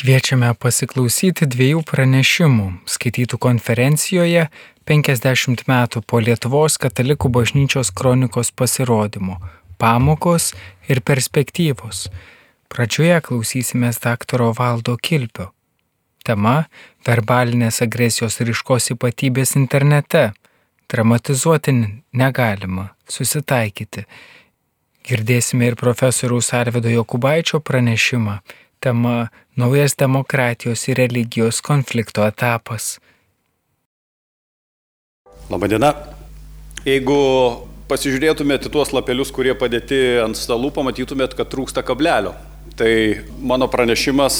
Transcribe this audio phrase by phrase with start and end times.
[0.00, 4.46] Kviečiame pasiklausyti dviejų pranešimų, skaitytų konferencijoje
[4.88, 9.36] 50 metų po Lietuvos katalikų bažnyčios kronikos pasirodymo-
[9.82, 10.54] pamokos
[10.88, 12.08] ir perspektyvos.
[12.72, 15.50] Pradžioje klausysimės daktaro Valdo Kilpio.
[16.24, 16.64] Tema-
[17.06, 20.32] verbalinės agresijos ryškos ypatybės internete.
[20.88, 24.06] Dramatizuoti negalima, susitaikyti.
[25.04, 28.40] Girdėsime ir profesoriaus Arvido Jokubaičio pranešimą
[28.80, 32.96] tema Naujas demokratijos ir religijos konflikto etapas.
[35.50, 35.92] Labadiena.
[36.86, 37.16] Jeigu
[37.90, 42.32] pasižiūrėtumėte tuos lapelius, kurie padėti ant stalų, pamatytumėt, kad trūksta kablelio.
[42.78, 42.92] Tai
[43.42, 44.36] mano pranešimas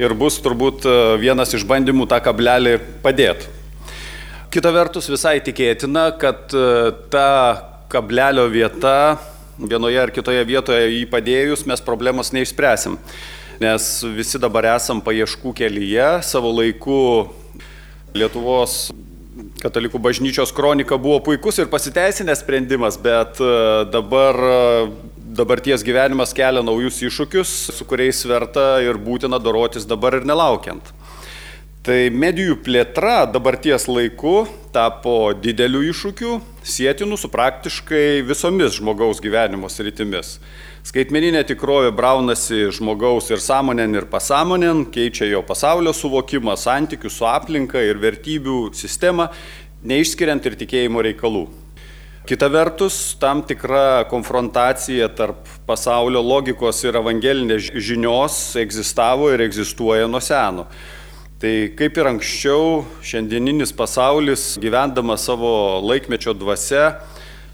[0.00, 0.86] ir bus turbūt
[1.20, 3.50] vienas iš bandymų tą kablelį padėti.
[4.50, 6.54] Kita vertus visai tikėtina, kad
[7.12, 7.26] ta
[7.92, 9.18] kablelio vieta
[9.60, 12.96] vienoje ar kitoje vietoje jį padėjus mes problemos neišspręsim
[13.60, 17.00] nes visi dabar esam paieškų kelyje, savo laiku
[18.16, 18.88] Lietuvos
[19.60, 23.50] katalikų bažnyčios kronika buvo puikus ir pasiteisinęs sprendimas, bet e,
[23.92, 24.56] dabar e,
[25.40, 30.90] dabarties gyvenimas kelia naujus iššūkius, su kuriais verta ir būtina dorotis dabar ir nelaukiant.
[31.86, 34.42] Tai medijų plėtra dabarties laiku
[34.74, 40.38] tapo dideliu iššūkiu, sėtinu su praktiškai visomis žmogaus gyvenimo sritimis.
[40.80, 47.82] Skaitmeninė tikrovė braunasi žmogaus ir sąmonėn ir pasąmonėn, keičia jo pasaulio suvokimą, santykių su aplinka
[47.84, 49.28] ir vertybių sistemą,
[49.84, 51.44] neišskiriant ir tikėjimo reikalų.
[52.24, 60.24] Kita vertus, tam tikra konfrontacija tarp pasaulio logikos ir evangelinės žinios egzistavo ir egzistuoja nuo
[60.24, 60.64] seno.
[61.40, 66.94] Tai kaip ir anksčiau, šiandieninis pasaulis, gyvendamas savo laikmečio dvasia,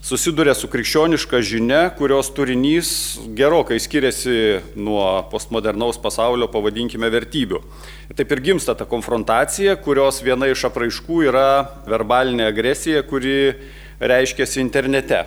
[0.06, 2.90] susiduria su krikščioniška žinia, kurios turinys
[3.34, 7.58] gerokai skiriasi nuo postmodernaus pasaulio, pavadinkime, vertybių.
[8.06, 11.48] Ir taip ir gimsta ta konfrontacija, kurios viena iš apraiškų yra
[11.90, 13.56] verbalinė agresija, kuri
[13.98, 15.24] reiškiasi internete.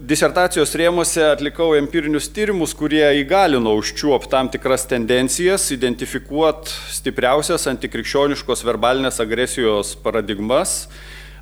[0.00, 9.20] Disertacijos rėmose atlikau empirinius tyrimus, kurie įgalino užčiuop tam tikras tendencijas, identifikuot stipriausias antikrikščioniškos verbalinės
[9.20, 10.86] agresijos paradigmas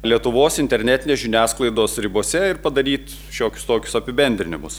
[0.06, 4.78] Lietuvos internetinės žiniasklaidos ribose ir padaryti šiokius tokius apibendrinimus.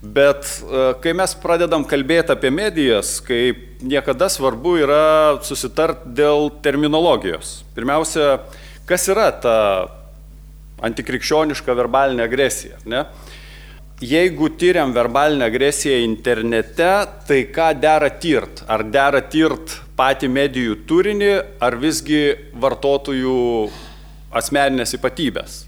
[0.00, 3.52] Bet e, kai mes pradedam kalbėti apie medijas, kai
[3.84, 5.04] niekada svarbu yra
[5.44, 7.58] susitart dėl terminologijos.
[7.76, 8.38] Pirmiausia,
[8.88, 9.56] kas yra ta
[10.84, 12.80] antikrikščioniška verbalinė agresija?
[12.88, 13.04] Ne?
[14.04, 16.90] Jeigu tyriam verbalinę agresiją internete,
[17.28, 18.64] tai ką dera tirt?
[18.68, 22.24] Ar dera tirt patį medijų turinį, ar visgi
[22.58, 23.36] vartotojų
[24.36, 25.64] asmeninės ypatybės.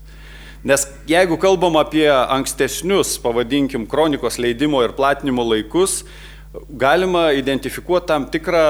[0.67, 6.01] Nes jeigu kalbam apie ankstesnius, pavadinkim, kronikos leidimo ir platinimo laikus,
[6.71, 8.65] galima identifikuoti tam tikrą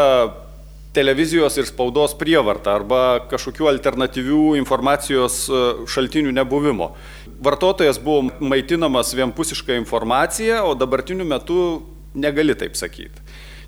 [0.96, 5.60] televizijos ir spaudos prievartą arba kažkokių alternatyvių informacijos e,
[5.92, 6.94] šaltinių nebuvimo.
[7.44, 11.60] Vartotojas buvo maitinamas vienpusišką informaciją, o dabartiniu metu
[12.16, 13.24] negali taip sakyti.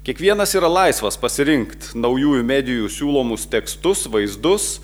[0.09, 4.79] Kiekvienas yra laisvas pasirinkti naujųjų medijų siūlomus tekstus, vaizdus,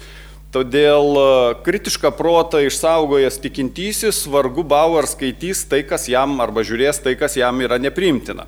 [0.54, 1.22] Todėl e,
[1.66, 7.34] kritišką protą išsaugojęs tikintysis vargu bau ar skaitys tai, kas jam arba žiūrės tai, kas
[7.40, 8.46] jam yra nepriimtina.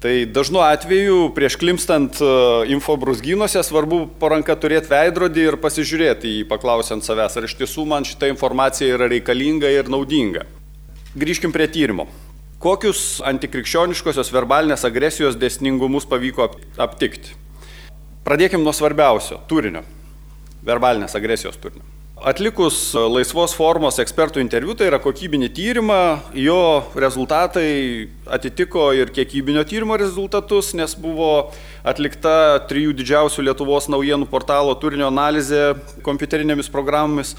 [0.00, 2.30] Tai dažnu atveju prieš klimstant e,
[2.72, 8.32] infobrusgynuose svarbu paranka turėti veidrodį ir pasižiūrėti į paklausiant savęs, ar iš tiesų man šita
[8.32, 10.48] informacija yra reikalinga ir naudinga.
[11.20, 12.08] Grįžkim prie tyrimo.
[12.64, 16.48] Kokius antikrikščioniškosios verbalinės agresijos desningumus pavyko
[16.80, 17.36] aptikti?
[18.24, 19.84] Pradėkim nuo svarbiausio- turinio
[20.66, 21.86] verbalinės agresijos turinio.
[22.20, 26.00] Atlikus laisvos formos ekspertų interviu, tai yra kokybinį tyrimą,
[26.36, 31.48] jo rezultatai atitiko ir kiekybinio tyrimo rezultatus, nes buvo
[31.80, 37.32] atlikta trijų didžiausių Lietuvos naujienų portalo turinio analizė kompiuterinėmis programomis.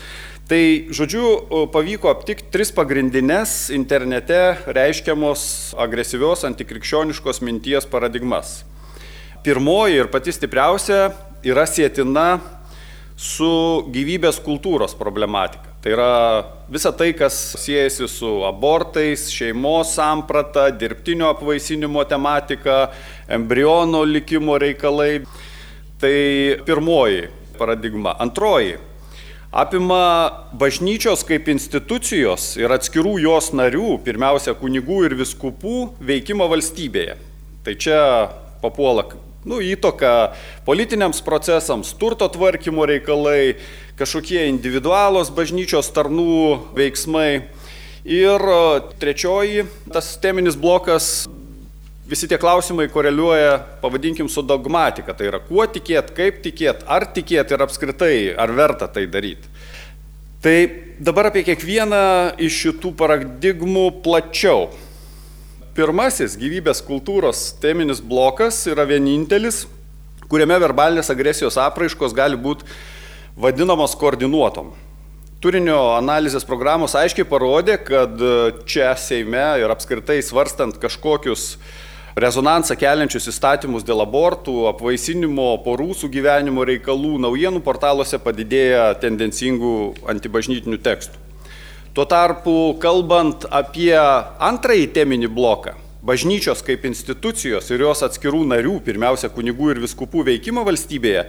[0.50, 1.28] Tai, žodžiu,
[1.72, 5.44] pavyko aptikti tris pagrindinės internete reiškiamos
[5.78, 8.64] agresyvios antikrikščioniškos minties paradigmas.
[9.46, 11.12] Pirmoji ir pati stipriausia
[11.46, 12.42] yra sėtina
[13.22, 13.52] su
[13.94, 15.70] gyvybės kultūros problematika.
[15.82, 16.14] Tai yra
[16.70, 22.92] visa tai, kas siejasi su abortais, šeimos samprata, dirbtinio apvaisinimo tematika,
[23.30, 25.22] embriono likimo reikalai.
[26.02, 26.16] Tai
[26.66, 27.28] pirmoji
[27.60, 28.16] paradigma.
[28.18, 28.80] Antroji
[29.52, 37.20] apima bažnyčios kaip institucijos ir atskirų jos narių, pirmiausia kunigų ir viskupų, veikimo valstybėje.
[37.62, 38.00] Tai čia
[38.64, 39.06] papuola
[39.46, 40.34] nu, įtoka
[40.68, 43.58] politiniams procesams, turto tvarkymo reikalai,
[44.00, 47.30] kažkokie individualos bažnyčios tarnų veiksmai.
[48.02, 48.42] Ir
[48.98, 51.28] trečioji, tas teminis blokas
[52.10, 55.14] visi tie klausimai koreliuoja, pavadinkim, su dogmatika.
[55.14, 59.48] Tai yra, kuo tikėt, kaip tikėt, ar tikėt ir apskritai, ar verta tai daryti.
[60.42, 60.56] Tai
[60.98, 62.02] dabar apie kiekvieną
[62.42, 64.72] iš šitų paradigmų plačiau.
[65.72, 69.62] Pirmasis gyvybės kultūros teminis blokas yra vienintelis,
[70.28, 72.68] kuriame verbalinės agresijos apraiškos gali būti
[73.40, 74.74] vadinamos koordinuotom.
[75.40, 78.20] Turinio analizės programos aiškiai parodė, kad
[78.68, 81.56] čia Seime ir apskritai svarstant kažkokius
[82.20, 89.76] rezonansą keliančius įstatymus dėl abortų, apvaisinimo, porų sugyvenimo reikalų, naujienų portaluose padidėja tendencingų
[90.18, 91.21] antibažnytinių tekstų.
[91.92, 93.92] Tuo tarpu, kalbant apie
[94.40, 95.74] antrąjį teminį bloką,
[96.08, 101.26] bažnyčios kaip institucijos ir jos atskirų narių, pirmiausia kunigų ir viskupų veikimo valstybėje,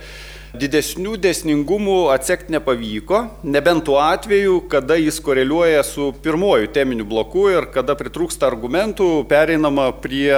[0.62, 7.66] didesnių desningumų atsekti nepavyko, nebent tuo atveju, kada jis koreliuoja su pirmoju teminiu bloku ir
[7.74, 10.30] kada pritrūksta argumentų, pereinama prie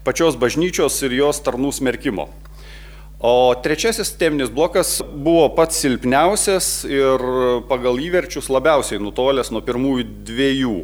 [0.00, 2.30] pačios bažnyčios ir jos tarnų smerkimo.
[3.20, 7.18] O trečiasis teminis blokas buvo pats silpniausias ir
[7.66, 10.74] pagal įverčius labiausiai nutolęs nuo pirmųjų dviejų.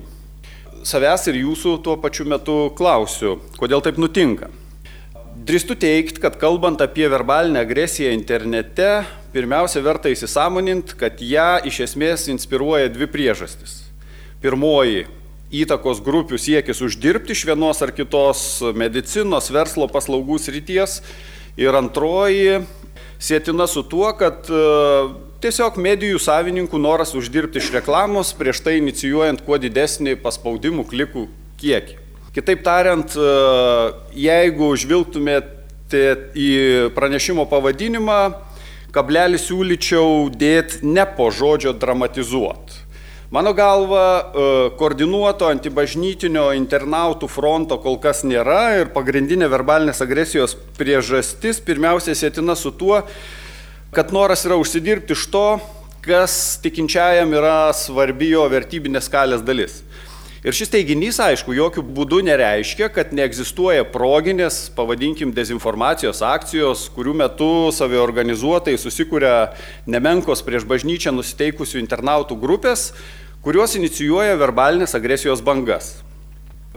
[0.83, 4.49] Savęs ir jūsų tuo pačiu metu klausiu, kodėl taip nutinka.
[5.47, 12.27] Drįstu teikti, kad kalbant apie verbalinę agresiją internete, pirmiausia verta įsisamonint, kad ją iš esmės
[12.35, 13.85] inspiruoja dvi priežastis.
[14.43, 15.07] Pirmoji-
[15.63, 20.99] įtakos grupių siekis uždirbti iš vienos ar kitos medicinos, verslo paslaugų srities
[21.61, 22.65] Ir antroji
[23.23, 24.62] sėtina su tuo, kad e,
[25.45, 31.29] tiesiog medijų savininkų noras uždirbti iš reklamos, prieš tai inicijuojant kuo didesnį paspaudimų klikų
[31.62, 32.01] kiekį.
[32.35, 33.29] Kitaip tariant, e,
[34.19, 36.03] jeigu žvilgtumėte
[36.35, 36.51] į
[36.97, 38.19] pranešimo pavadinimą,
[38.95, 42.84] kablelį siūlyčiau dėti ne po žodžio dramatizuot.
[43.35, 44.43] Mano galva, e,
[44.79, 52.71] koordinuoto antibažnytinio internautų fronto kol kas nėra ir pagrindinė verbalinės agresijos priežastis pirmiausia sėtina su
[52.71, 53.01] tuo,
[53.91, 55.49] kad noras yra užsidirbti iš to,
[56.07, 59.81] kas tikinčiajam yra svarbi jo vertybinės skalės dalis.
[60.47, 67.51] Ir šis teiginys, aišku, jokių būdų nereiškia, kad neegzistuoja proginės, pavadinkim, dezinformacijos akcijos, kurių metu
[67.75, 69.35] saviorganizuotai susikūrė
[69.91, 72.93] nemenkos prieš bažnyčią nusiteikusių internautų grupės,
[73.44, 75.99] kuriuos inicijuoja verbalinės agresijos bangas.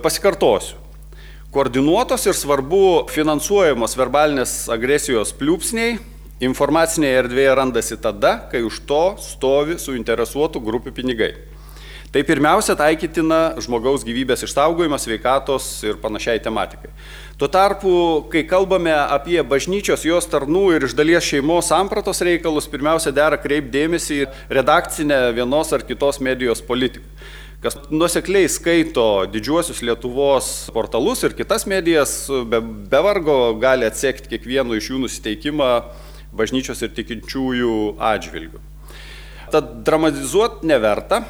[0.03, 0.75] Pasikartosiu.
[1.55, 5.95] Koordinuotos ir svarbu finansuojamos verbalinės agresijos pliūpsniai
[6.43, 11.31] informacinėje erdvėje randasi tada, kai už to stovi suinteresuotų grupių pinigai.
[12.11, 16.91] Tai pirmiausia taikytina žmogaus gyvybės išsaugojimas, veikatos ir panašiai tematikai.
[17.37, 17.89] Tuo tarpu,
[18.33, 24.23] kai kalbame apie bažnyčios, jos tarnų ir iš dalies šeimos sampratos reikalus, pirmiausia dera kreipdėmėsi
[24.23, 27.05] į redakcinę vienos ar kitos medijos politiką.
[27.61, 32.57] Kas nusekliai skaito didžiuosius Lietuvos portalus ir kitas medijas, be,
[32.89, 35.71] be vargo gali atsekti kiekvieno iš jų nusiteikimą
[36.33, 37.77] bažnyčios ir tikinčiųjų
[38.15, 38.63] atžvilgių.
[39.53, 41.21] Tad dramatizuoti neverta,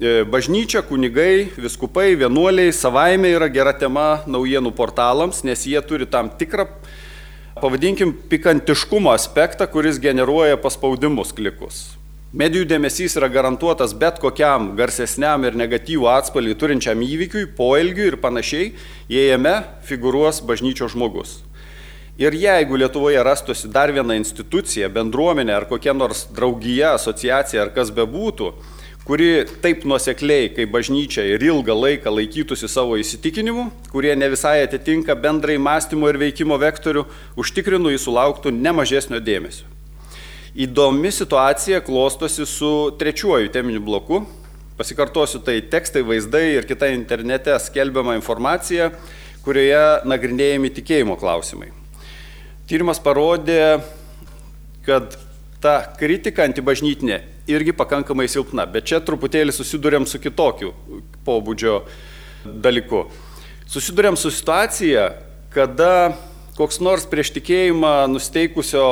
[0.00, 6.64] bažnyčia, kunigai, viskupai, vienuoliai savaime yra gera tema naujienų portalams, nes jie turi tam tikrą,
[7.60, 11.82] pavadinkim, pikantiškumo aspektą, kuris generuoja paspaudimus klikus.
[12.32, 18.72] Medijų dėmesys yra garantuotas bet kokiam garsesniam ir negatyvų atspalvį turinčiam įvykiui, poelgiui ir panašiai,
[19.10, 21.40] jei jame figūruos bažnyčios žmogus.
[22.20, 27.90] Ir jeigu Lietuvoje rastųsi dar viena institucija, bendruomenė ar kokia nors draugija, asociacija ar kas
[27.96, 28.52] bebūtų,
[29.08, 35.16] kuri taip nuosekliai kaip bažnyčia ir ilgą laiką laikytųsi savo įsitikinimų, kurie ne visai atitinka
[35.18, 37.06] bendrai mąstymo ir veikimo vektorių,
[37.40, 39.66] užtikrinu jį sulauktų nemažesnio dėmesio.
[40.50, 44.24] Įdomi situacija klostosi su trečiuoju teminiu bloku.
[44.76, 48.88] Pasikartosiu, tai tekstai, vaizdai ir kita internete skelbiama informacija,
[49.44, 51.70] kurioje nagrinėjami tikėjimo klausimai.
[52.70, 53.80] Tyrimas parodė,
[54.86, 55.14] kad
[55.62, 57.20] ta kritika antibažnytinė
[57.52, 60.72] irgi pakankamai silpna, bet čia truputėlį susidurėm su kitokiu
[61.26, 61.80] pobūdžio
[62.44, 63.04] dalyku.
[63.70, 65.10] Susidurėm su situacija,
[65.54, 66.16] kada
[66.58, 68.84] koks nors prieš tikėjimą nusteikusio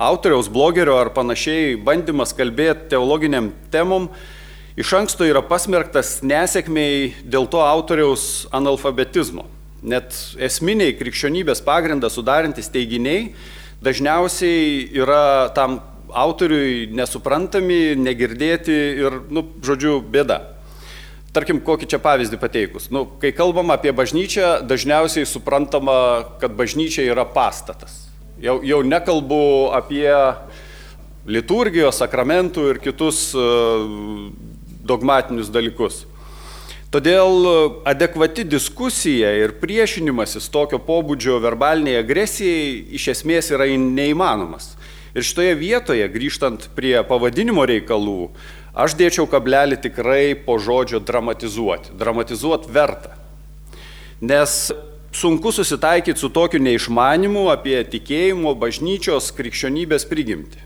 [0.00, 4.08] autoriaus, blogerio ar panašiai bandymas kalbėti teologiniam temom
[4.74, 9.46] iš anksto yra pasmerktas nesėkmiai dėl to autoriaus analfabetizmo.
[9.82, 13.32] Net esminiai krikščionybės pagrindą sudarantis teiginiai
[13.82, 15.80] dažniausiai yra tam
[16.14, 20.40] autoriui nesuprantami, negirdėti ir, nu, žodžiu, bėda.
[21.32, 22.90] Tarkim, kokį čia pavyzdį pateikus.
[22.92, 25.96] Nu, kai kalbam apie bažnyčią, dažniausiai suprantama,
[26.42, 28.02] kad bažnyčia yra pastatas.
[28.42, 30.12] Jau, jau nekalbu apie
[31.24, 34.28] liturgijos, sakramentų ir kitus uh,
[34.84, 36.02] dogmatinius dalykus.
[36.92, 37.46] Todėl
[37.88, 42.66] adekvati diskusija ir priešinimasis tokio pobūdžio verbaliniai agresijai
[42.98, 44.74] iš esmės yra neįmanomas.
[45.12, 48.30] Ir šitoje vietoje, grįžtant prie pavadinimo reikalų,
[48.72, 51.92] aš dėčiau kablelį tikrai po žodžio dramatizuoti.
[52.00, 53.18] Dramatizuoti verta.
[54.24, 54.72] Nes
[55.12, 60.64] sunku susitaikyti su tokiu neišmanimu apie tikėjimo, bažnyčios, krikščionybės prigimti.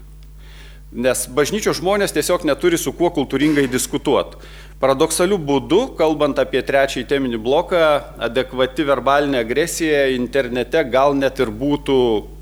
[0.95, 4.39] Nes bažnyčios žmonės tiesiog neturi su kuo kultūringai diskutuoti.
[4.79, 7.83] Paradoksaliu būdu, kalbant apie trečiąjį teminį bloką,
[8.29, 11.99] adekvati verbalinė agresija internete gal net ir būtų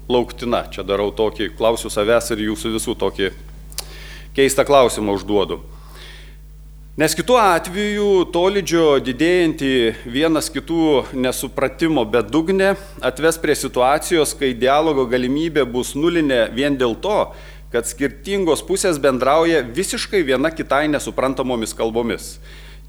[0.09, 0.65] lauktina.
[0.71, 3.31] Čia darau tokį, klausiu savęs ir jūsų visų tokį
[4.35, 5.61] keistą klausimą užduodu.
[6.95, 9.71] Nes kitu atveju tolydžio didėjantį
[10.07, 17.19] vienas kitų nesupratimo bedugnė atves prie situacijos, kai dialogo galimybė bus nulinė vien dėl to,
[17.75, 22.37] kad skirtingos pusės bendrauja visiškai viena kitai nesuprantamomis kalbomis.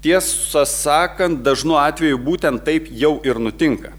[0.06, 3.90] Tiesą sakant, dažnu atveju būtent taip jau ir nutinka.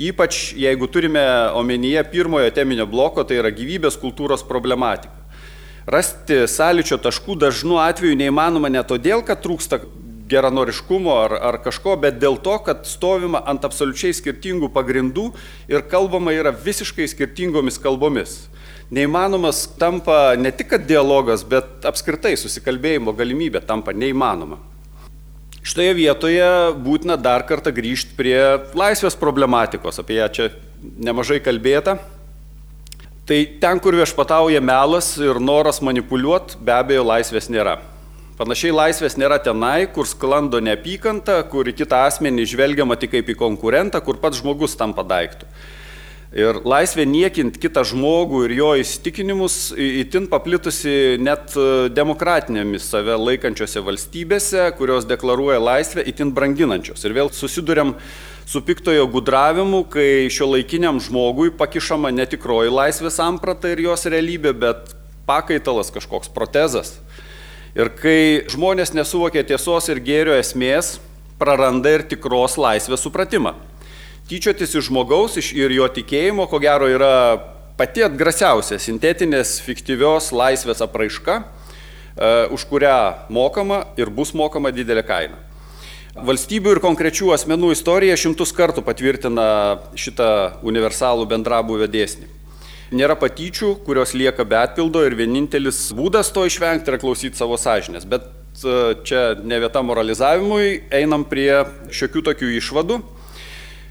[0.00, 1.22] Ypač jeigu turime
[1.54, 5.12] omenyje pirmojo teminio bloko, tai yra gyvybės kultūros problematika.
[5.90, 9.80] Rasti sąlyčio taškų dažnu atveju neįmanoma ne todėl, kad trūksta
[10.30, 15.32] geranoriškumo ar, ar kažko, bet dėl to, kad stovima ant absoliučiai skirtingų pagrindų
[15.68, 18.38] ir kalbama yra visiškai skirtingomis kalbomis
[18.90, 24.58] neįmanomas tampa ne tik dialogas, bet apskritai susikalbėjimo galimybė tampa neįmanoma.
[25.60, 26.46] Šitoje vietoje
[26.80, 28.40] būtina dar kartą grįžti prie
[28.72, 30.48] laisvės problematikos, apie ją čia
[30.80, 31.98] nemažai kalbėta.
[33.28, 37.76] Tai ten, kur viešpatauja melas ir noras manipuliuoti, be abejo laisvės nėra.
[38.40, 43.36] Panašiai laisvės nėra tenai, kur sklando neapykanta, kur į kitą asmenį žvelgiama tik kaip į
[43.36, 45.49] konkurentą, kur pats žmogus tampa daiktų.
[46.30, 53.82] Ir laisvė niekint kitą žmogų ir jo įsitikinimus įtin paplitusi net e, demokratinėmis save laikančiose
[53.82, 57.02] valstybėse, kurios deklaruoja laisvę, įtin branginančios.
[57.02, 57.96] Ir vėl susidurėm
[58.46, 64.94] su piktojo gudravimu, kai šio laikiniam žmogui pakišama netikroji laisvės samprata ir jos realybė, bet
[65.26, 67.00] pakaitalas kažkoks protezas.
[67.74, 71.00] Ir kai žmonės nesuvokia tiesos ir gėrio esmės,
[71.42, 73.56] praranda ir tikros laisvės supratimą
[74.30, 77.14] tyčiotis iš žmogaus iš ir jo tikėjimo, ko gero, yra
[77.80, 82.98] pati atgrasiausia sintetinės fiktyvios laisvės apraiška, e, už kurią
[83.32, 85.40] mokama ir bus mokama didelė kaina.
[86.14, 89.46] Valstybių ir konkrečių asmenų istorija šimtus kartų patvirtina
[89.98, 92.26] šitą universalų bendrabuvę dėsnį.
[92.90, 98.06] Nėra patyčių, kurios lieka be atpildo ir vienintelis būdas to išvengti yra klausyti savo sąžinės.
[98.06, 103.06] Bet e, čia ne vieta moralizavimui, einam prie šiokių tokių išvadų.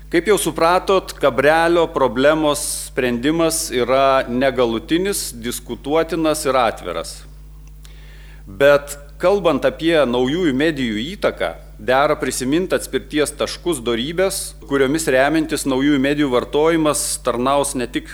[0.09, 7.11] Kaip jau supratot, kabrelio problemos sprendimas yra negalutinis, diskutuotinas ir atviras.
[8.49, 16.31] Bet kalbant apie naujųjų medijų įtaką, dera prisiminti atspirties taškus darybės, kuriomis remiantis naujųjų medijų
[16.33, 18.09] vartojimas tarnaus ne tik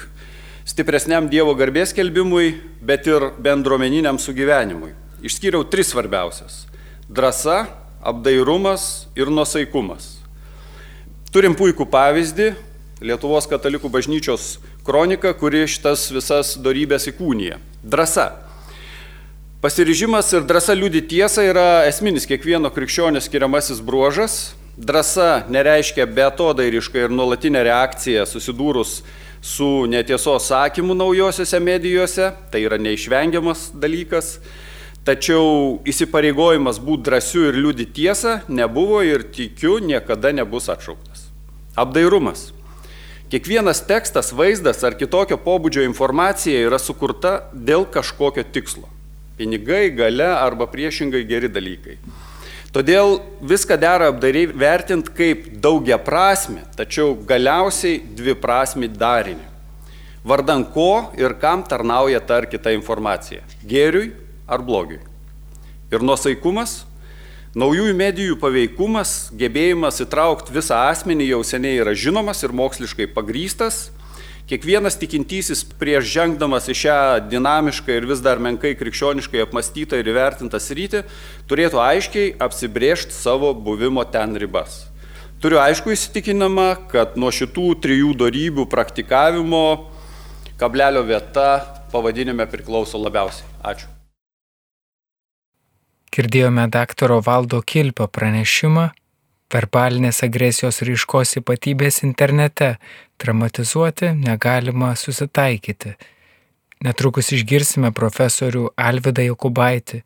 [0.67, 4.91] stipresniam Dievo garbės kelbimui, bet ir bendruomeniniam sugyvenimui.
[5.23, 6.65] Išskyriau tris svarbiausias-
[7.15, 7.69] drąsa,
[8.03, 10.14] apdairumas ir nusaikumas.
[11.35, 12.45] Turim puikų pavyzdį
[13.03, 14.53] Lietuvos katalikų bažnyčios
[14.87, 17.57] kronika, kuri šitas visas darybės įkūnyje.
[17.83, 18.29] Drasa.
[19.59, 24.37] Pasiryžimas ir drąsa liūdį tiesą yra esminis kiekvieno krikščionio skiriamasis bruožas.
[24.79, 29.01] Drąsa nereiškia betodairišką ir nuolatinę reakciją susidūrus
[29.43, 34.37] su netiesos sakymu naujosiuose medijose, tai yra neišvengiamas dalykas.
[35.05, 41.14] Tačiau įsipareigojimas būti drąsiu ir liūdį tiesą nebuvo ir tikiu niekada nebus atšauktas.
[41.75, 42.53] Apdairumas.
[43.27, 48.87] Kiekvienas tekstas, vaizdas ar kitokio pobūdžio informacija yra sukurta dėl kažkokio tikslo.
[49.35, 51.97] Pinigai, gale arba priešingai geri dalykai.
[52.71, 59.43] Todėl viską dera apdairiai vertinti kaip daugia prasme, tačiau galiausiai dvi prasme darinį.
[60.23, 64.13] Vardan ko ir kam tarnauja ta ar kita informacija- gėriui
[64.47, 65.03] ar blogiui.
[65.91, 66.85] Ir nuosaikumas
[67.55, 73.93] Naujųjų medijų paveikumas, gebėjimas įtraukti visą asmenį jau seniai yra žinomas ir moksliškai pagrystas.
[74.49, 76.97] Kiekvienas tikintysis prieš žengdamas į šią
[77.31, 81.05] dinamišką ir vis dar menkai krikščioniškai apmastytą ir įvertintą sritį
[81.47, 84.89] turėtų aiškiai apsibriežti savo buvimo ten ribas.
[85.39, 89.65] Turiu aišku įsitikinamą, kad nuo šitų trijų darybių praktikavimo
[90.59, 91.51] kablelio vieta
[91.95, 93.47] pavadinime priklauso labiausiai.
[93.63, 93.94] Ačiū.
[96.15, 98.85] Girdėjome daktaro Valdo Kilpio pranešimą
[99.51, 102.75] verbalinės agresijos ryškos ypatybės internete
[103.21, 105.95] dramatizuoti negalima susitaikyti.
[106.85, 110.03] Netrukus išgirsime profesorių Alvidą Jokubaitį.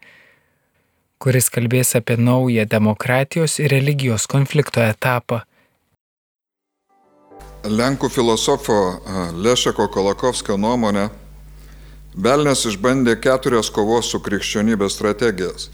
[1.19, 5.41] kuris kalbės apie naują demokratijos ir religijos konflikto etapą.
[7.63, 8.77] Lenkų filosofo
[9.35, 11.09] Lešeko Kolakovskio nuomonė,
[12.15, 15.69] Belnes išbandė keturias kovos su krikščionybė strategijas.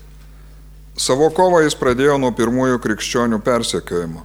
[0.95, 4.21] Savo kovą jis pradėjo nuo pirmųjų krikščionių persekiojimo.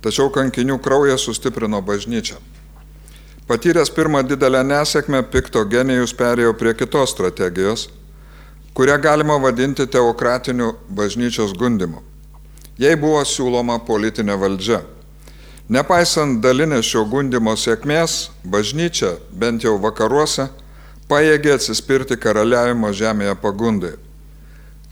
[0.00, 2.38] Tačiau kankinių kraujas sustiprino bažnyčią.
[3.46, 7.90] Patyręs pirmą didelę nesėkmę, pikto genijus perėjo prie kitos strategijos,
[8.74, 12.00] kurią galima vadinti teokratiniu bažnyčios gundimu.
[12.80, 14.80] Jei buvo siūloma politinė valdžia.
[15.68, 20.48] Nepaisant dalinės šio gundimo sėkmės, bažnyčia, bent jau vakaruose,
[21.08, 23.94] pajėgė atsispirti karaliavimo žemėje pagundai.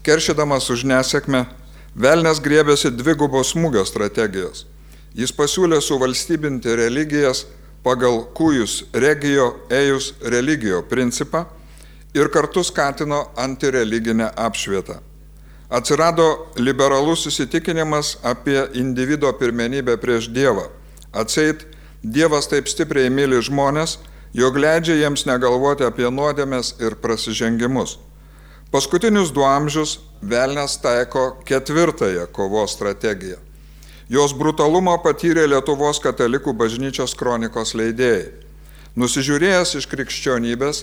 [0.05, 1.47] Keršydamas už nesėkmę,
[1.95, 4.65] Velnes griebėsi dvigubos smūgio strategijos.
[5.17, 7.45] Jis pasiūlė suvalstybinti religijas
[7.85, 11.45] pagal kujus regio ejus religio principą
[12.13, 14.99] ir kartu skatino antireliginę apšvietą.
[15.73, 20.67] Atsirado liberalus įsitikinimas apie individuo pirmenybę prieš Dievą.
[21.13, 21.65] Atseit,
[22.03, 23.97] Dievas taip stipriai myli žmonės,
[24.37, 27.97] jog leidžia jiems negalvoti apie nuodėmės ir prasižengimus.
[28.75, 33.37] Paskutinius du amžius Velnes taiko ketvirtąją kovos strategiją.
[34.09, 38.25] Jos brutalumą patyrė Lietuvos katalikų bažnyčios kronikos leidėjai.
[38.99, 40.81] Nusižiūrėjęs iš krikščionybės,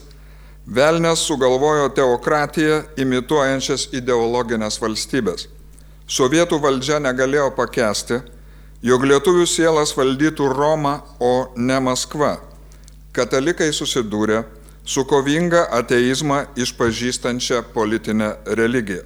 [0.64, 5.50] Velnes sugalvojo teokratiją imituojančias ideologinės valstybės.
[6.08, 8.22] Sovietų valdžia negalėjo pakesti,
[8.80, 12.38] jog lietuvių sielas valdytų Roma, o ne Maskva.
[13.12, 14.46] Katalikai susidūrė
[14.84, 19.04] su kovinga ateizmą išpažįstančia politinė religija.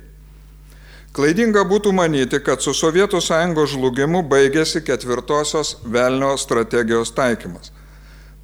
[1.16, 7.72] Klaidinga būtų manyti, kad su Sovietų sąjungos žlugimu baigėsi ketvirtosios velnio strategijos taikymas.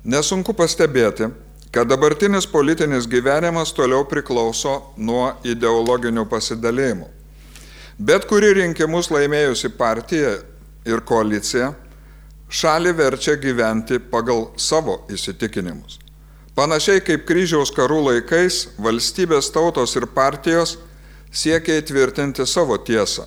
[0.04, 1.28] Nesunku pastebėti,
[1.72, 7.08] kad dabartinis politinis gyvenimas toliau priklauso nuo ideologinių pasidalėjimų.
[8.00, 10.38] Bet kuri rinkimus laimėjusi partija
[10.88, 11.74] ir koalicija
[12.52, 16.01] šalį verčia gyventi pagal savo įsitikinimus.
[16.54, 20.76] Panašiai kaip kryžiaus karų laikais valstybės tautos ir partijos–
[21.32, 23.24] siekia įtvirtinti savo tiesą.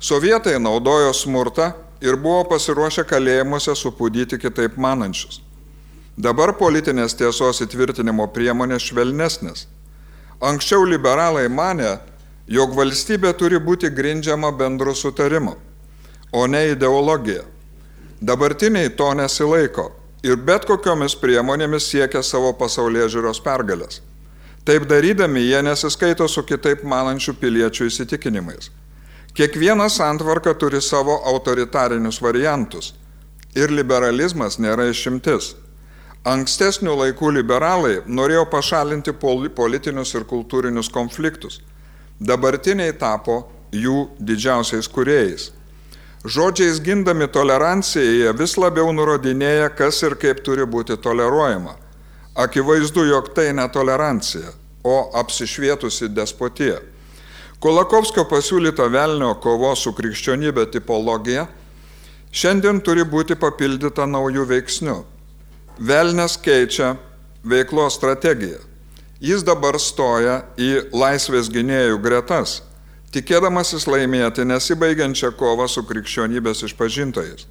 [0.00, 5.42] Sovietai naudojo smurtą ir buvo pasiruošę kalėjimuose supūdyti kitaip manančius.
[6.16, 9.66] Dabar politinės tiesos įtvirtinimo priemonės švelnesnės.
[10.42, 11.98] Anksčiau liberalai mane,
[12.48, 15.54] jog valstybė turi būti grindžiama bendru sutarimu,
[16.32, 17.44] o ne ideologija.
[18.22, 19.90] Dabartiniai to nesilaiko
[20.22, 24.00] ir bet kokiomis priemonėmis siekia savo pasaulyje žiūros pergalės.
[24.64, 28.70] Taip darydami jie nesiskaito su kitaip manančių piliečių įsitikinimais.
[29.34, 32.92] Kiekviena santvarka turi savo autoritarinius variantus
[33.56, 35.54] ir liberalizmas nėra išimtis.
[36.22, 39.12] Ankstesnių laikų liberalai norėjo pašalinti
[39.56, 41.58] politinius ir kultūrinius konfliktus.
[42.20, 43.40] Dabartiniai tapo
[43.74, 45.50] jų didžiausiais kuriejais.
[46.22, 51.74] Žodžiais gindami toleranciją jie vis labiau nurodinėja, kas ir kaip turi būti toleruojama.
[52.38, 54.52] Akivaizdu, jog tai netolerancija,
[54.86, 56.78] o apsišvietusi despotija.
[57.62, 61.48] Kolakovskio pasiūlyta velnio kovos su krikščionybė tipologija
[62.30, 64.96] šiandien turi būti papildyta naujų veiksnių.
[65.82, 66.96] Velnes keičia
[67.42, 68.62] veiklos strategiją.
[69.22, 72.60] Jis dabar stoja į laisvės gynėjų gretas,
[73.12, 77.46] tikėdamasis laimėti nesibaigiančią kovą su krikščionybės išpažintojais.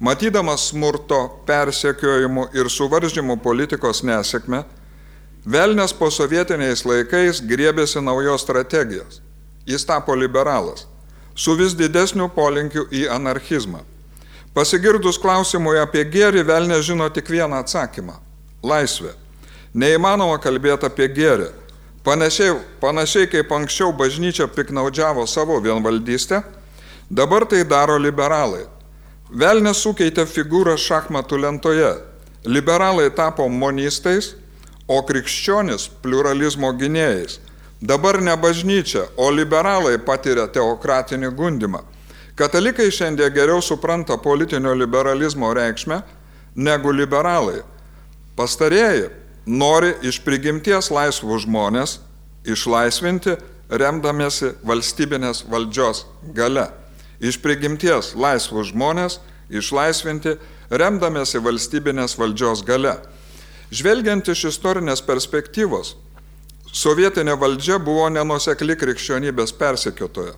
[0.00, 4.64] Matydamas smurto, persekiojimų ir suvaržymų politikos nesėkmę,
[5.44, 9.22] Velnes po sovietiniais laikais griebėsi naujos strategijos.
[9.64, 10.84] Jis tapo liberalas,
[11.34, 13.80] su vis didesniu polinkiu į anarchizmą.
[14.52, 18.18] Pasigirdus klausimui apie gėrį, Velnė žino tik vieną atsakymą-
[18.70, 19.14] laisvė.
[19.74, 21.48] Neįmanoma kalbėti apie gėrį.
[22.04, 26.42] Panašiai, panašiai kaip anksčiau bažnyčia piknaudžiavo savo vienvaldystę,
[27.10, 28.64] dabar tai daro liberalai
[29.30, 31.90] Velnes sukeitė figūrą šachmatų lentoje.
[32.50, 34.32] Liberalai tapo monistais,
[34.90, 37.38] o krikščionis pluralizmo gynėjais.
[37.78, 41.84] Dabar ne bažnyčia, o liberalai patiria teokratinį gundimą.
[42.34, 46.00] Katalikai šiandien geriau supranta politinio liberalizmo reikšmę
[46.56, 47.62] negu liberalai.
[48.34, 49.06] Pastarieji
[49.50, 51.98] nori iš prigimties laisvų žmonės
[52.46, 53.34] išlaisvinti
[53.70, 56.70] remdamėsi valstybinės valdžios gale
[57.20, 59.20] iš prigimties laisvus žmonės
[59.52, 60.36] išlaisvinti,
[60.70, 62.96] remdamėsi valstybinės valdžios gale.
[63.70, 65.94] Žvelgiant iš istorinės perspektyvos,
[66.72, 70.34] sovietinė valdžia buvo nenusekli krikščionybės persekiotoja.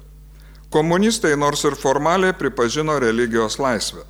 [0.72, 4.04] Komunistai nors ir formaliai pripažino religijos laisvę.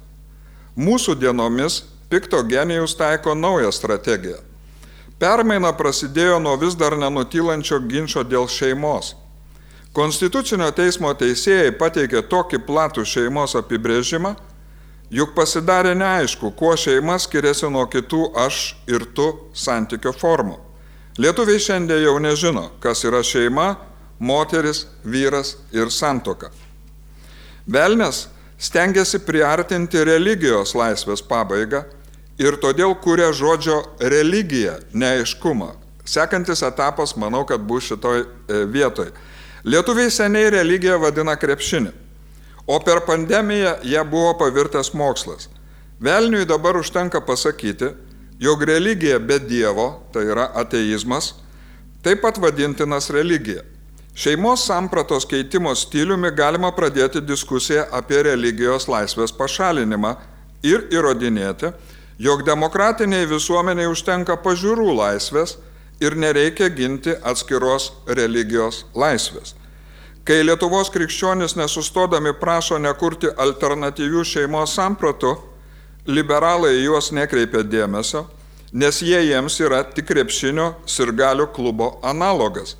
[0.79, 4.38] Mūsų dienomis pikto genijus taiko naują strategiją.
[5.23, 9.15] Permaina prasidėjo nuo vis dar nenutylančio ginčio dėl šeimos
[9.93, 14.31] Konstitucinio teismo teisėjai pateikė tokį platų šeimos apibrėžimą,
[15.13, 20.57] juk pasidarė neaišku, kuo šeima skiriasi nuo kitų aš ir tu santykio formų.
[21.21, 23.75] Lietuviai šiandien jau nežino, kas yra šeima,
[24.17, 26.49] moteris, vyras ir santoka.
[27.69, 31.85] Velnes stengiasi priartinti religijos laisvės pabaigą
[32.43, 35.73] ir todėl kuria žodžio religija neaiškumą.
[36.05, 39.13] Sekantis etapas, manau, kad bus šitoj e, vietoj.
[39.63, 41.93] Lietuviai seniai religiją vadina krepšinį,
[42.67, 45.47] o per pandemiją jie buvo pavirtas mokslas.
[46.03, 47.93] Velniui dabar užtenka pasakyti,
[48.43, 51.37] jog religija be Dievo, tai yra ateizmas,
[52.03, 53.63] taip pat vadintinas religija.
[54.19, 60.17] Šeimos sampratos keitimo stiliumi galima pradėti diskusiją apie religijos laisvės pašalinimą
[60.67, 61.71] ir įrodinėti,
[62.23, 65.57] jog demokratiniai visuomeniai užtenka pažiūrų laisvės
[66.03, 69.57] ir nereikia ginti atskiros religijos laisvės.
[70.23, 75.33] Kai Lietuvos krikščionis nesustodami prašo nekurti alternatyvių šeimos sampratų,
[76.07, 78.29] liberalai juos nekreipia dėmesio,
[78.73, 82.77] nes jie jiems yra tik krepšinio sirgalių klubo analogas.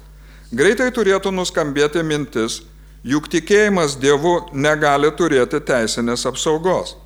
[0.55, 2.63] Greitai turėtų nuskambėti mintis,
[3.03, 7.02] juk tikėjimas Dievu negali turėti teisinės apsaugos.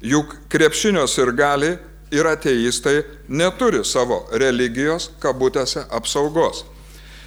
[0.00, 1.78] Juk krepšinio sirgaliai
[2.10, 6.64] ir ateistai neturi savo religijos kabutėse apsaugos.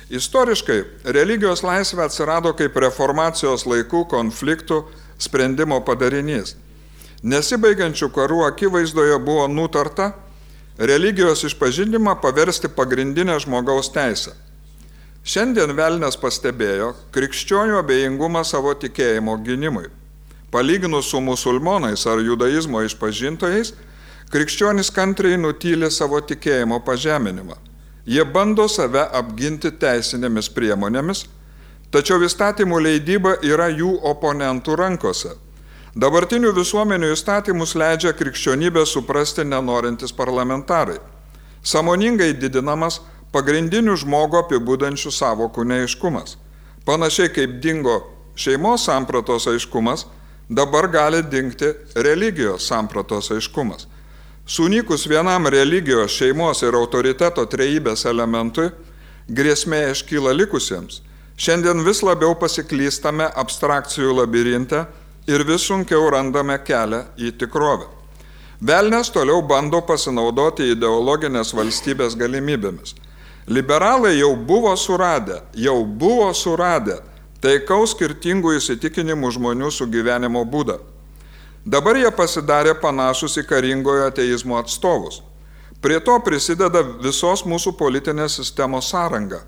[0.10, 0.80] Istoriškai
[1.14, 4.84] religijos laisvė atsirado kaip reformacijos laikų konfliktų
[5.22, 6.56] sprendimo padarinys.
[7.22, 10.14] Nesibaigiančių karų akivaizdoje buvo nutarta
[10.80, 14.32] religijos išpažinimą paversti pagrindinę žmogaus teisę.
[15.28, 19.90] Šiandien Velnes pastebėjo krikščionių abejingumą savo tikėjimo gynimui.
[20.52, 23.74] Palyginus su musulmonais ar judaizmo išpažintojais,
[24.34, 27.58] krikščionys kantriai nutylė savo tikėjimo pažeminimą.
[28.10, 31.28] Jie bando save apginti teisinėmis priemonėmis,
[31.94, 35.36] tačiau įstatymų leidyba yra jų oponentų rankose
[35.98, 41.00] Dabartinių visuomenių įstatymus leidžia krikščionybę suprasti nenorintis parlamentarai.
[41.66, 43.00] Samoningai didinamas
[43.34, 46.38] pagrindinių žmogo apibūdančių savokų neiškumas.
[46.86, 47.98] Panašiai kaip dingo
[48.38, 50.06] šeimos sampratos aiškumas,
[50.50, 53.88] dabar gali dingti religijos sampratos aiškumas.
[54.46, 58.72] Sunykus vienam religijos, šeimos ir autoriteto trejybės elementui,
[59.30, 61.04] grėsmė iškyla likusiems.
[61.38, 64.88] Šiandien vis labiau pasiklystame abstrakcijų labirinte
[65.30, 67.86] ir vis sunkiau randame kelią į tikrovę.
[68.60, 72.96] Velnes toliau bando pasinaudoti ideologinės valstybės galimybėmis.
[73.48, 76.98] Liberalai jau buvo suradę, jau buvo suradę
[77.44, 80.80] taikaus skirtingų įsitikinimų žmonių sugyvenimo būdą.
[81.66, 85.22] Dabar jie pasidarė panašus į karingojo ateizmo atstovus.
[85.80, 89.44] Prie to prisideda visos mūsų politinės sistemos sąranga.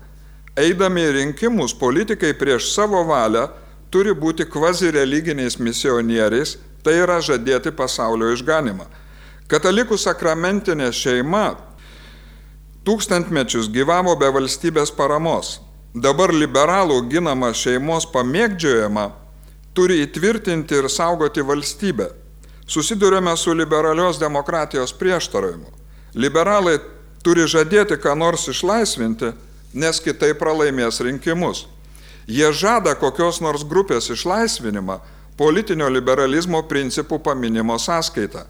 [0.56, 3.46] Eidami į rinkimus, politikai prieš savo valią
[3.92, 8.86] turi būti kvazi religiniais misionieriais, tai yra žadėti pasaulio išganimą.
[9.48, 11.56] Katalikų sakramentinė šeima
[12.86, 15.58] tūkstantmečius gyvavo be valstybės paramos.
[15.92, 19.10] Dabar liberalų ginama šeimos pamėgdžiojama
[19.76, 22.08] turi įtvirtinti ir saugoti valstybę.
[22.64, 25.68] Susidurėme su liberalios demokratijos prieštaravimu.
[26.16, 26.78] Liberalai
[27.24, 29.34] turi žadėti, ką nors išlaisvinti,
[29.74, 31.66] nes kitaip pralaimės rinkimus.
[32.24, 35.00] Jie žada kokios nors grupės išlaisvinimą
[35.36, 38.46] politinio liberalizmo principų paminimo sąskaita.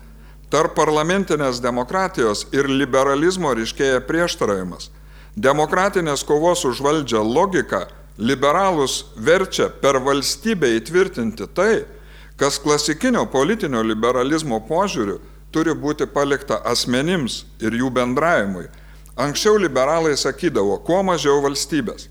[0.52, 4.92] Tarp parlamentinės demokratijos ir liberalizmo ryškėja prieštaravimas.
[5.32, 7.86] Demokratinės kovos už valdžią logika
[8.18, 11.86] liberalus verčia per valstybę įtvirtinti tai,
[12.36, 18.66] kas klasikinio politinio liberalizmo požiūriu turi būti palikta asmenims ir jų bendravimui.
[19.16, 22.10] Anksčiau liberalai sakydavo, kuo mažiau valstybės.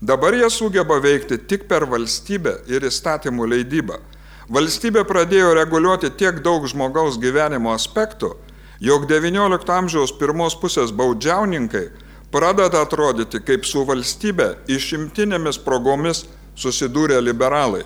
[0.00, 4.00] Dabar jie sugeba veikti tik per valstybę ir įstatymų leidybą.
[4.48, 8.32] Valstybė pradėjo reguliuoti tiek daug žmogaus gyvenimo aspektų,
[8.80, 11.90] jog XIX amžiaus pirmos pusės baudžiauninkai
[12.34, 16.24] pradeda atrodyti kaip su valstybė išimtinėmis progomis
[16.58, 17.84] susidūrė liberalai.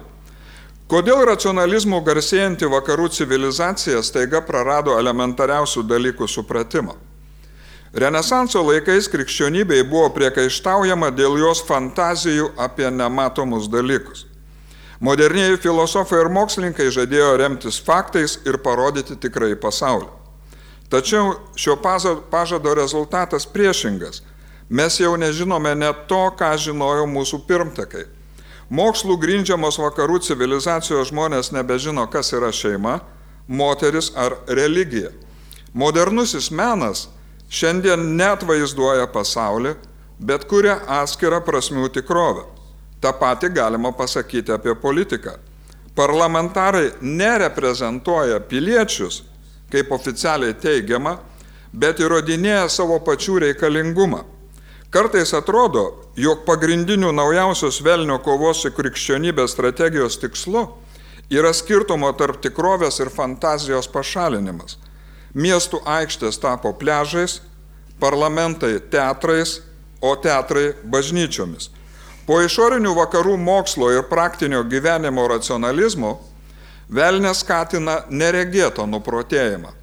[0.89, 6.95] Kodėl racionalizmų garsėjanti vakarų civilizacija staiga prarado elementariausių dalykų supratimą?
[7.93, 14.25] Renesanso laikais krikščionybei buvo priekaištaujama dėl jos fantazijų apie nematomus dalykus.
[15.05, 20.09] Modernieji filosofai ir mokslininkai žadėjo remtis faktais ir parodyti tikrai pasaulį.
[20.89, 21.77] Tačiau šio
[22.33, 24.23] pažado rezultatas priešingas.
[24.69, 28.05] Mes jau nežinome net to, ką žinojo mūsų pirmtakai.
[28.69, 32.99] Mokslų grindžiamos vakarų civilizacijos žmonės nebežino, kas yra šeima,
[33.49, 35.09] moteris ar religija.
[35.73, 37.07] Modernusis menas
[37.49, 39.73] šiandien net vaizduoja pasaulį,
[40.21, 42.45] bet kuria atskirą prasmių tikrovę.
[43.01, 45.39] Ta pati galima pasakyti apie politiką.
[45.97, 49.23] Parlamentarai nereprezentuoja piliečius,
[49.73, 51.17] kaip oficialiai teigiama,
[51.73, 54.27] bet įrodinėja savo pačių reikalingumą.
[54.89, 55.83] Kartais atrodo,
[56.17, 60.63] jog pagrindinių naujausios velnio kovos su krikščionybės strategijos tikslu
[61.29, 64.79] yra skirtumo tarp tikrovės ir fantazijos pašalinimas.
[65.37, 67.43] Miestų aikštės tapo pležais,
[68.01, 69.59] parlamentai teatrais,
[70.01, 71.69] o teatrai bažnyčiomis.
[72.25, 76.15] Po išorinių vakarų mokslo ir praktinio gyvenimo racionalizmo
[76.89, 79.75] velnės skatina neregėtą nuprotėjimą.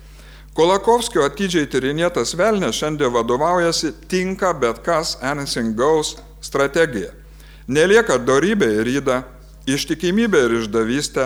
[0.55, 7.09] Kolakovskio atidžiai tyrinėtas velnės šiandien vadovaujasi tinka bet kas anything goes strategija.
[7.67, 9.17] Nelieka darybė ir ryda,
[9.67, 11.25] ištikimybė ir išdavystė,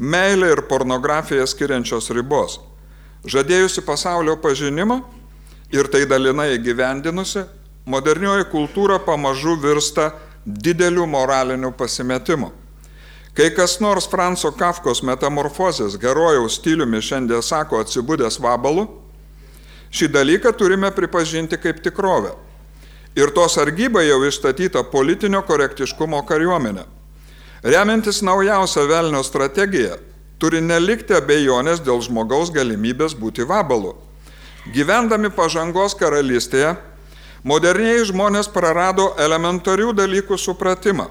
[0.00, 2.56] meilė ir pornografija skiriančios ribos.
[3.28, 5.02] Žadėjusi pasaulio pažinimą
[5.76, 7.44] ir tai dalinai įgyvendinusi,
[7.84, 10.14] modernioji kultūra pamažu virsta
[10.46, 12.48] dideliu moraliniu pasimetimu.
[13.34, 18.88] Kai kas nors Franco Kafkos metamorfozės herojaus stiliumi šiandien sako atsibūdęs vabalu,
[19.94, 22.32] šį dalyką turime pripažinti kaip tikrovę.
[23.14, 26.84] Ir to sargyba jau išstatyta politinio korektiškumo kariuomenė.
[27.62, 30.00] Remiantis naujausią velnio strategiją,
[30.42, 33.94] turi nelikti abejonės dėl žmogaus galimybės būti vabalu.
[34.74, 36.74] Gyvendami pažangos karalystėje,
[37.44, 41.10] moderniai žmonės prarado elementarių dalykų supratimą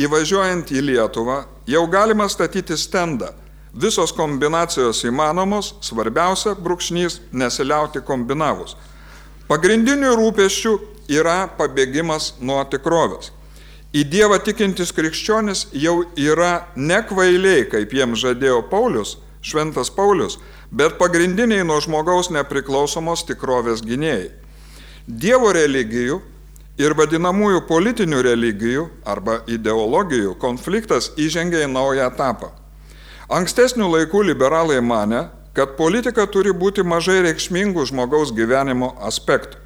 [0.00, 3.34] Įvažiuojant į Lietuvą jau galima statyti stendą.
[3.76, 8.78] Visos kombinacijos įmanomos, svarbiausia brūkšnys nesiliauti kombinavus.
[9.50, 10.72] Pagrindinių rūpeščių
[11.12, 13.28] yra pabėgimas nuo tikrovės.
[13.92, 20.38] Į Dievą tikintis krikščionis jau yra ne kvailiai, kaip jiems žadėjo Paulius, šventas Paulius,
[20.70, 24.30] bet pagrindiniai nuo žmogaus nepriklausomos tikrovės gynėjai.
[25.10, 26.20] Dievo religijų
[26.78, 32.52] ir vadinamųjų politinių religijų arba ideologijų konfliktas įžengė į naują etapą.
[33.30, 39.58] Ankstesnių laikų liberalai mane, kad politika turi būti mažai reikšmingų žmogaus gyvenimo aspektų.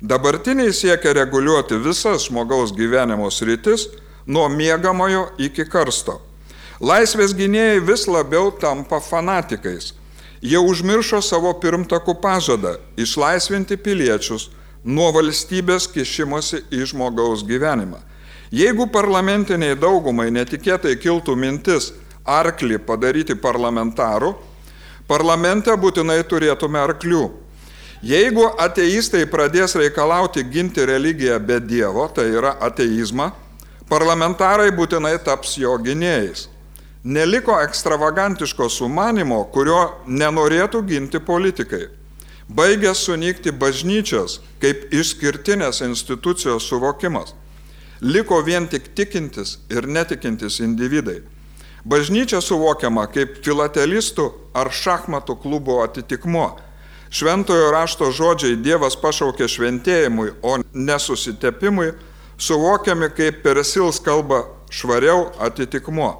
[0.00, 3.86] Dabartiniai siekia reguliuoti visas žmogaus gyvenimo sritis
[4.26, 6.20] nuo miegamojo iki karsto.
[6.80, 9.94] Laisvės gynėjai vis labiau tampa fanatikais.
[10.44, 14.50] Jie užmiršo savo pirmtakų pažadą išlaisvinti piliečius
[14.86, 17.98] nuo valstybės kišimosi į žmogaus gyvenimą.
[18.54, 21.90] Jeigu parlamentiniai daugumai netikėtai kiltų mintis
[22.22, 24.36] arklį padaryti parlamentaru,
[25.10, 27.24] parlamente būtinai turėtume arklių.
[28.06, 33.32] Jeigu ateistai pradės reikalauti ginti religiją be Dievo, tai yra ateizmą,
[33.90, 36.46] parlamentarai būtinai taps jo gynėjais.
[37.06, 41.86] Neliko ekstravagantiško sumanimo, kurio nenorėtų ginti politikai.
[42.46, 47.32] Baigė sunykti bažnyčios kaip išskirtinės institucijos suvokimas.
[48.00, 51.24] Liko vien tik tikintis ir netikintis individai.
[51.82, 56.52] Bažnyčia suvokiama kaip filatelistų ar šachmatų klubo atitikmuo.
[57.10, 61.92] Šventojo rašto žodžiai Dievas pašaukė šventėjimui, o nesusitepimui,
[62.38, 66.12] suvokiami kaip persils kalba švariau atitikmuo.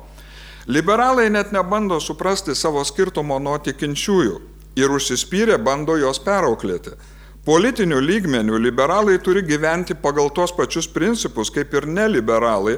[0.66, 6.92] Liberalai net nebando suprasti savo skirtumo nuo tikinčiųjų ir užsispyrę bando jos perauklėti.
[7.46, 12.76] Politinių lygmenių liberalai turi gyventi pagal tos pačius principus kaip ir neliberalai.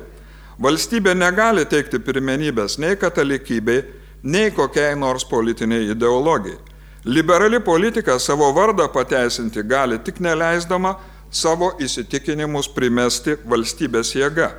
[0.60, 3.82] Valstybė negali teikti pirmenybės nei katalikybei,
[4.22, 6.58] nei kokiai nors politiniai ideologijai.
[7.04, 10.96] Liberali politika savo vardą pateisinti gali tik neleisdama
[11.30, 14.50] savo įsitikinimus primesti valstybės jėga.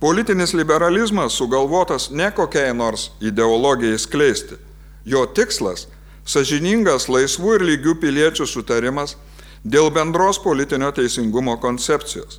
[0.00, 4.58] Politinis liberalizmas sugalvotas ne kokiai nors ideologijai skleisti.
[5.04, 5.86] Jo tikslas
[6.30, 9.16] sažiningas laisvų ir lygių piliečių sutarimas
[9.64, 12.38] dėl bendros politinio teisingumo koncepcijos.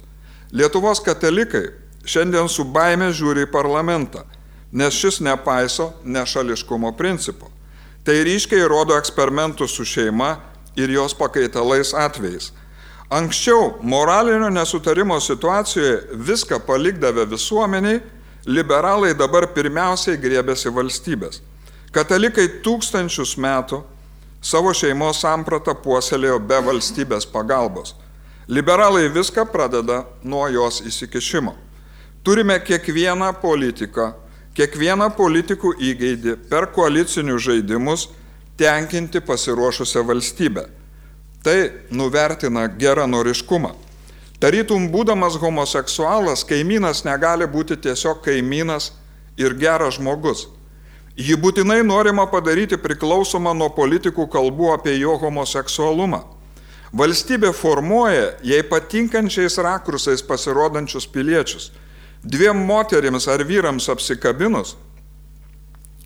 [0.52, 1.68] Lietuvos katalikai
[2.08, 4.24] šiandien su baime žiūri į parlamentą,
[4.72, 7.52] nes šis nepaiso nešališkumo principo.
[8.04, 10.38] Tai ryškiai rodo eksperimentų su šeima
[10.80, 12.52] ir jos pakaitalais atvejais.
[13.12, 18.00] Anksčiau moralinio nesutarimo situacijoje viską palikdavę visuomeniai,
[18.48, 21.42] liberalai dabar pirmiausiai griebėsi valstybės.
[21.92, 23.82] Katalikai tūkstančius metų
[24.40, 27.98] savo šeimos sampratą puoselėjo be valstybės pagalbos.
[28.48, 31.52] Liberalai viską pradeda nuo jos įsikišimo.
[32.24, 34.14] Turime kiekvieną politiką,
[34.56, 38.08] kiekvieną politikų įgeidį per koalicinius žaidimus
[38.58, 40.66] tenkinti pasiruošusią valstybę.
[41.44, 41.58] Tai
[41.92, 43.76] nuvertina geranoriškumą.
[44.40, 48.94] Tarytum būdamas homoseksualas, kaimynas negali būti tiesiog kaimynas
[49.38, 50.48] ir geras žmogus.
[51.20, 56.22] Jį būtinai norima padaryti priklausomą nuo politikų kalbų apie jo homoseksualumą.
[56.96, 61.72] Valstybė formuoja jai patinkančiais rakursais pasirodančius piliečius.
[62.24, 64.76] Dviem moterims ar vyrams apsikabinus,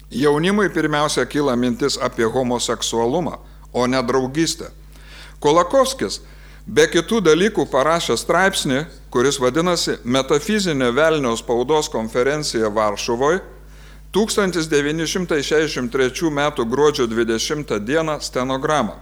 [0.09, 3.37] jaunimui pirmiausia kyla mintis apie homoseksualumą,
[3.73, 4.71] o ne draugystę.
[5.39, 6.21] Kolakovskis
[6.65, 13.41] be kitų dalykų parašė straipsnį, kuris vadinasi Metafizinė Velnio spaudos konferencija Varšuvoje
[14.15, 16.39] 1963 m.
[16.63, 17.99] gruodžio 20 d.
[18.19, 18.95] stenogramą.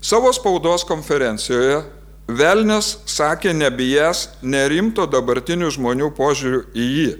[0.00, 1.82] Savo spaudos konferencijoje
[2.28, 7.12] Velnes sakė nebijęs nerimto dabartinių žmonių požiūrių į jį.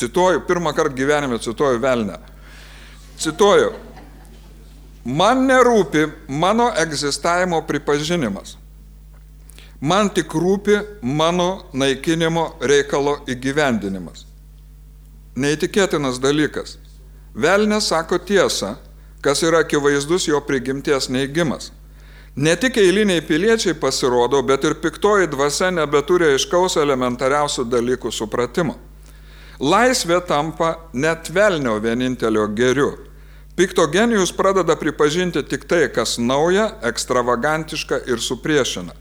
[0.00, 2.16] Cituoju, pirmą kartą gyvenime cituoju Velnę.
[3.20, 3.74] Cituoju,
[5.04, 8.56] man nerūpi mano egzistavimo pripažinimas.
[9.80, 14.31] Man tik rūpi mano naikinimo reikalo įgyvendinimas.
[15.32, 16.74] Neįtikėtinas dalykas.
[17.32, 18.74] Velnės sako tiesą,
[19.24, 21.70] kas yra akivaizdus jo prigimties neigimas.
[22.36, 28.76] Ne tik eiliniai piliečiai pasirodo, bet ir piktoji dvasia nebeturi aiškaus elementariausių dalykų supratimo.
[29.56, 32.90] Laisvė tampa net velnio vienintelio geriu.
[33.56, 38.92] Pikto genijus pradeda pripažinti tik tai, kas nauja, ekstravagantiška ir supriešina.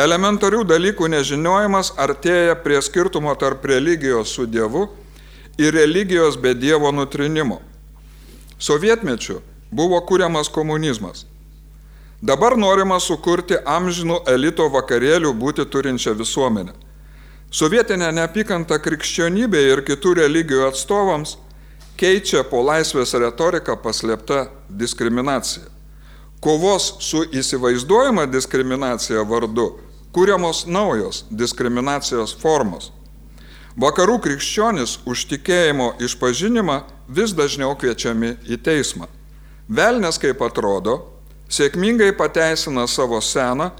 [0.00, 4.86] Elementarių dalykų nežinojimas artėja prie skirtumo tarp religijos su Dievu
[5.58, 7.60] ir religijos be Dievo nutrinimo.
[8.58, 9.40] Sovietmečiu
[9.70, 11.26] buvo kuriamas komunizmas.
[12.20, 16.72] Dabar norima sukurti amžinų elito vakarėlių būti turinčią visuomenę.
[17.50, 21.36] Sovietinė neapykanta krikščionybė ir kitų religijų atstovams
[21.98, 25.64] keičia po laisvės retoriką paslėpta diskriminacija.
[26.40, 29.72] Kovos su įsivaizduojama diskriminacija vardu
[30.14, 32.92] kūriamos naujos diskriminacijos formos.
[33.78, 36.80] Vakarų krikščionis už tikėjimo išpažinimą
[37.14, 39.06] vis dažniau kviečiami į teismą.
[39.70, 40.96] Velnes, kaip atrodo,
[41.46, 43.70] sėkmingai pateisina savo seną,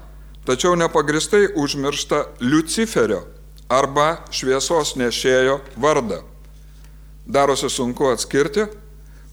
[0.47, 3.25] tačiau nepagristai užmiršta Luciferio
[3.67, 6.21] arba šviesos nešėjo vardą.
[7.27, 8.69] Darosi sunku atskirti,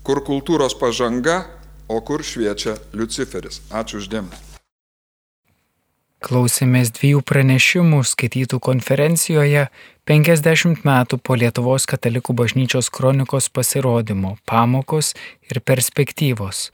[0.03, 1.45] kur kultūros pažanga,
[1.87, 3.63] o kur šviečia Luciferis.
[3.71, 4.46] Ačiū uždėmesi.
[6.25, 9.67] Klausėmės dviejų pranešimų skaitytų konferencijoje
[10.09, 15.13] 50 metų po Lietuvos katalikų bažnyčios kronikos pasirodymo pamokos
[15.51, 16.71] ir perspektyvos.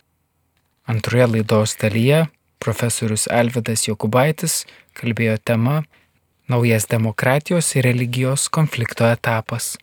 [0.87, 2.29] Antroje laidos dalyje
[2.63, 4.63] profesorius Alvidas Jokubaitis
[4.95, 5.83] kalbėjo tema
[6.47, 9.75] Naujas demokratijos ir religijos konflikto etapas.